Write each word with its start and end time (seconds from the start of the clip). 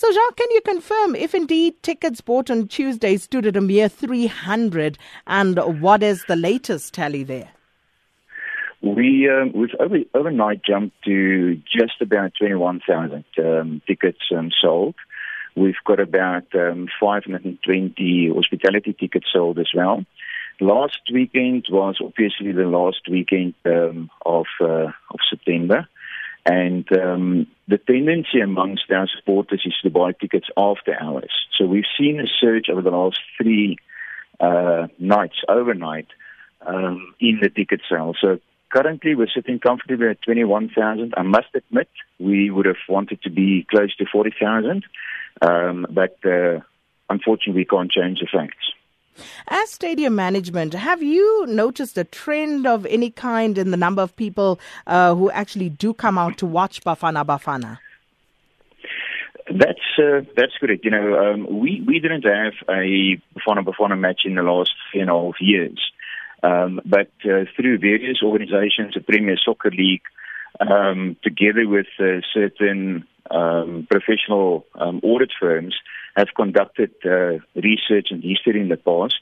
So, 0.00 0.06
Jacques, 0.12 0.36
can 0.36 0.46
you 0.52 0.60
confirm 0.60 1.16
if 1.16 1.34
indeed 1.34 1.82
tickets 1.82 2.20
bought 2.20 2.52
on 2.52 2.68
Tuesday 2.68 3.16
stood 3.16 3.44
at 3.46 3.56
a 3.56 3.60
mere 3.60 3.88
300 3.88 4.96
and 5.26 5.58
what 5.82 6.04
is 6.04 6.24
the 6.28 6.36
latest 6.36 6.94
tally 6.94 7.24
there? 7.24 7.48
We, 8.80 9.28
um, 9.28 9.50
we've 9.52 9.74
over, 9.80 9.96
overnight 10.14 10.62
jumped 10.64 11.02
to 11.06 11.56
just 11.56 12.00
about 12.00 12.30
21,000 12.38 13.24
um, 13.38 13.82
tickets 13.88 14.20
um, 14.32 14.52
sold. 14.62 14.94
We've 15.56 15.74
got 15.84 15.98
about 15.98 16.44
um, 16.54 16.86
520 17.00 18.30
hospitality 18.32 18.92
tickets 18.92 19.26
sold 19.32 19.58
as 19.58 19.70
well. 19.74 20.04
Last 20.60 21.00
weekend 21.12 21.66
was 21.72 21.96
obviously 22.00 22.52
the 22.52 22.68
last 22.68 23.00
weekend 23.10 23.54
um, 23.64 24.10
of, 24.24 24.46
uh, 24.60 24.92
of 25.10 25.18
September. 25.28 25.88
And 26.48 26.90
um, 26.98 27.46
the 27.68 27.76
tendency 27.76 28.40
amongst 28.42 28.90
our 28.90 29.06
supporters 29.14 29.60
is 29.66 29.74
to 29.82 29.90
buy 29.90 30.12
tickets 30.12 30.46
after 30.56 30.96
hours. 30.98 31.30
So 31.58 31.66
we've 31.66 31.84
seen 31.98 32.18
a 32.20 32.26
surge 32.40 32.70
over 32.70 32.80
the 32.80 32.90
last 32.90 33.20
three 33.36 33.76
uh, 34.40 34.86
nights, 34.98 35.36
overnight, 35.46 36.06
um, 36.66 37.12
in 37.20 37.40
the 37.42 37.50
ticket 37.50 37.82
sales. 37.86 38.16
So 38.18 38.40
currently 38.70 39.14
we're 39.14 39.28
sitting 39.28 39.58
comfortably 39.58 40.08
at 40.08 40.22
21,000. 40.22 41.12
I 41.18 41.22
must 41.22 41.48
admit 41.54 41.90
we 42.18 42.50
would 42.50 42.64
have 42.64 42.76
wanted 42.88 43.20
to 43.24 43.30
be 43.30 43.66
close 43.70 43.94
to 43.96 44.06
40,000, 44.10 44.84
um, 45.42 45.86
but 45.90 46.16
uh, 46.24 46.60
unfortunately 47.10 47.60
we 47.60 47.64
can't 47.66 47.90
change 47.90 48.20
the 48.20 48.26
facts. 48.26 48.72
As 49.48 49.70
stadium 49.70 50.14
management, 50.14 50.74
have 50.74 51.02
you 51.02 51.46
noticed 51.46 51.98
a 51.98 52.04
trend 52.04 52.66
of 52.66 52.86
any 52.86 53.10
kind 53.10 53.58
in 53.58 53.70
the 53.70 53.76
number 53.76 54.02
of 54.02 54.14
people 54.16 54.60
uh, 54.86 55.14
who 55.14 55.30
actually 55.30 55.70
do 55.70 55.92
come 55.92 56.18
out 56.18 56.38
to 56.38 56.46
watch 56.46 56.82
Bafana 56.84 57.24
Bafana? 57.24 57.78
That's 59.50 59.98
uh, 59.98 60.20
that's 60.36 60.52
correct. 60.60 60.84
You 60.84 60.90
know, 60.90 61.18
um, 61.18 61.58
we 61.58 61.82
we 61.86 62.00
didn't 62.00 62.24
have 62.24 62.52
a 62.68 63.20
Bafana 63.34 63.64
Bafana 63.64 63.98
match 63.98 64.22
in 64.24 64.34
the 64.34 64.42
last 64.42 64.72
a 64.94 65.06
half 65.06 65.40
years, 65.40 65.80
um, 66.42 66.80
but 66.84 67.10
uh, 67.24 67.44
through 67.56 67.78
various 67.78 68.22
organisations, 68.22 68.94
the 68.94 69.00
Premier 69.00 69.38
Soccer 69.42 69.70
League, 69.70 70.02
um, 70.60 71.16
together 71.22 71.66
with 71.66 71.86
uh, 71.98 72.20
certain 72.32 73.06
um, 73.30 73.86
professional 73.90 74.64
um, 74.74 75.00
audit 75.02 75.30
firms, 75.38 75.76
have 76.16 76.28
conducted 76.34 76.92
uh, 77.04 77.38
research 77.54 78.08
and 78.10 78.22
history 78.22 78.60
in 78.60 78.68
the 78.68 78.76
past, 78.76 79.20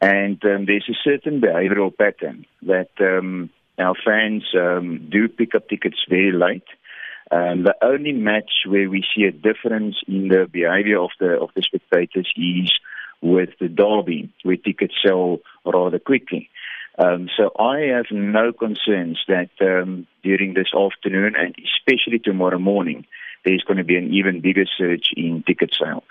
and 0.00 0.42
um, 0.44 0.66
there's 0.66 0.88
a 0.88 0.98
certain 1.02 1.40
behavioral 1.40 1.96
pattern 1.96 2.46
that 2.62 2.90
um, 3.00 3.50
our 3.78 3.94
fans 4.04 4.44
um, 4.54 5.08
do 5.10 5.28
pick 5.28 5.54
up 5.54 5.68
tickets 5.68 5.98
very 6.08 6.32
late. 6.32 6.64
Um, 7.30 7.64
the 7.64 7.74
only 7.82 8.12
match 8.12 8.50
where 8.66 8.88
we 8.88 9.04
see 9.14 9.24
a 9.24 9.32
difference 9.32 9.96
in 10.06 10.28
the 10.28 10.48
behavior 10.50 11.00
of 11.00 11.10
the 11.20 11.38
of 11.38 11.50
the 11.54 11.62
spectators 11.62 12.30
is 12.36 12.72
with 13.20 13.50
the 13.60 13.68
derby, 13.68 14.32
where 14.44 14.56
tickets 14.56 14.94
sell 15.04 15.38
rather 15.64 15.98
quickly. 15.98 16.48
Um, 16.98 17.28
so 17.36 17.52
I 17.58 17.92
have 17.96 18.06
no 18.10 18.52
concerns 18.52 19.20
that 19.28 19.50
um, 19.60 20.06
during 20.24 20.54
this 20.54 20.72
afternoon 20.74 21.34
and 21.36 21.54
especially 21.64 22.18
tomorrow 22.18 22.58
morning, 22.58 23.06
there's 23.44 23.62
going 23.62 23.76
to 23.76 23.84
be 23.84 23.96
an 23.96 24.12
even 24.12 24.40
bigger 24.40 24.64
surge 24.76 25.10
in 25.16 25.44
ticket 25.46 25.74
sales. 25.78 26.02